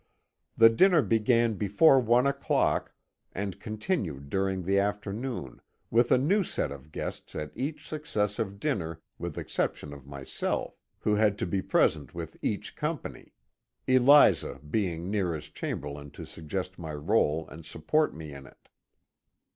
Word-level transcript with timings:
The 0.57 0.69
din 0.71 0.93
ner 0.93 1.03
began 1.03 1.53
before 1.53 1.99
one 1.99 2.25
o'clock 2.25 2.91
and 3.33 3.59
continued 3.59 4.31
during 4.31 4.63
the 4.63 4.79
after 4.79 5.13
noon, 5.13 5.61
with 5.91 6.11
a 6.11 6.17
new 6.17 6.41
set 6.43 6.71
of 6.71 6.91
guests 6.91 7.35
at 7.35 7.51
each 7.53 7.87
successive 7.87 8.59
dinner 8.59 8.99
with 9.19 9.37
exception 9.37 9.93
of 9.93 10.07
myself, 10.07 10.75
who 11.01 11.13
had 11.13 11.37
to 11.37 11.45
be 11.45 11.61
present 11.61 12.15
with 12.15 12.35
each 12.41 12.75
com 12.75 12.97
pany,— 12.97 13.33
Eliza 13.87 14.59
being 14.67 15.11
near 15.11 15.35
as 15.35 15.49
chamberlain 15.49 16.09
to 16.09 16.25
suggest 16.25 16.79
my 16.79 16.95
role 16.95 17.47
and 17.49 17.63
support 17.63 18.15
me 18.15 18.33
in 18.33 18.47
it. 18.47 18.69